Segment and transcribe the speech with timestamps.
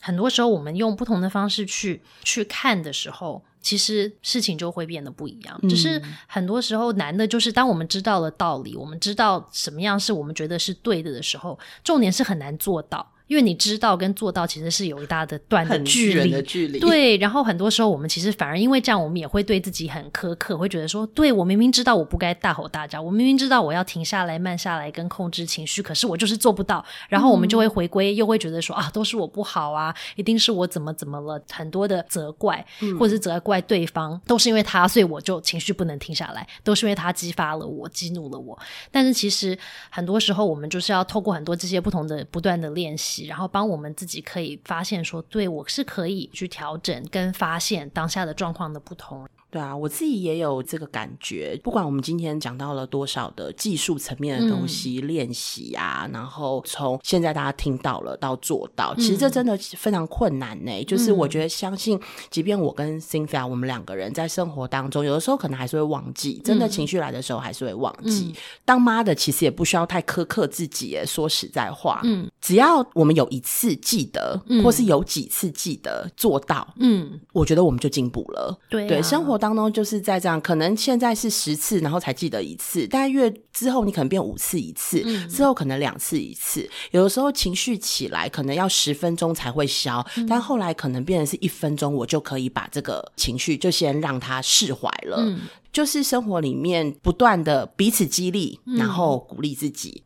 [0.00, 5.60] 很多时候我们用不同的方式去去看的时候，其实事情就会变得不一样。
[5.68, 13.13] 只是很多时候难的就是，当我们知道了道理，我们知道什么样是我们觉得是对的的时候，重点是很难做到。
[13.26, 16.78] 因为你知道跟做到其实是有一大的段的距离，的距离。
[16.78, 26.84] 对，然后很多时候我们其实反而因为这样，我们也会对自己很苛刻，会觉得说，对我明明知道我不该大吼大叫，我明明知道我要停下来、慢下来跟控制情绪，可是我就是做不到。
[27.08, 32.64] 然后我们就会回归，又会觉得说啊，都是我不好啊，一定是我怎么怎么了，很多的责怪，
[32.98, 38.58] 或者是责怪对方，都是因为他，所以我就情绪不能停下来，都是因为他激发了我，激怒了我。
[38.90, 43.94] 但是其实很多时候，我们就是要透过很多这些不同的、不断的练习，然后帮我们。
[43.94, 49.24] 自己可以发现说，对我是可以去调整跟发现当下的状况的不同。
[49.54, 51.56] 对啊，我自己也有这个感觉。
[51.62, 60.82] 不管我们今天讲到了多少的技术层面的东西练习啊，然后从现在大家听到了到做到，其实这真的非常困难呢。
[60.82, 61.96] 就是我觉得，相信
[62.30, 68.34] 即便我跟 Cynthia 我们两个人在生活当中，有的时候可能还是会忘记，真的情绪来的时候还是会忘记。
[68.64, 70.98] 当妈的其实也不需要太苛刻自己。
[71.06, 78.58] 说实在话，嗯，只要我们有一次记得，或是有几次记得做到，嗯，我觉得我们就进步了。
[78.68, 79.43] 对对，生活。
[79.44, 86.66] 当中就是在这样，可能现在是十次，然后才记得一次，但越之后你可能变五次一次，之后可能两次一次。
[86.92, 95.22] 有的时候情绪起来，可能要十分钟才会消，但后来可能变成是一分钟，我就可以把这个情绪就先让它释怀了。
[95.70, 100.03] 就是生活里面不断的彼此激励，然后鼓励自己。